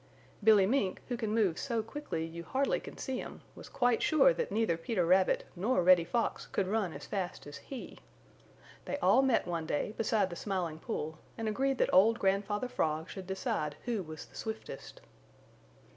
Billy 0.43 0.65
Mink, 0.65 0.99
who 1.09 1.15
can 1.15 1.31
move 1.31 1.59
so 1.59 1.83
quickly 1.83 2.25
you 2.25 2.43
hardly 2.43 2.79
can 2.79 2.97
see 2.97 3.19
him, 3.19 3.41
was 3.53 3.69
quite 3.69 4.01
sure 4.01 4.33
that 4.33 4.51
neither 4.51 4.75
Peter 4.75 5.05
Rabbit 5.05 5.45
nor 5.55 5.83
Reddy 5.83 6.05
Fox 6.05 6.47
could 6.47 6.67
run 6.67 6.91
as 6.91 7.05
fast 7.05 7.45
as 7.45 7.57
he. 7.57 7.99
They 8.85 8.97
all 8.97 9.21
met 9.21 9.45
one 9.45 9.67
day 9.67 9.91
beside 9.95 10.31
the 10.31 10.35
Smiling 10.35 10.79
Pool 10.79 11.19
and 11.37 11.47
agreed 11.47 11.77
that 11.77 11.93
old 11.93 12.17
Grandfather 12.17 12.67
Frog 12.67 13.11
should 13.11 13.27
decide 13.27 13.75
who 13.85 14.01
was 14.01 14.25
the 14.25 14.35
swiftest. 14.35 15.01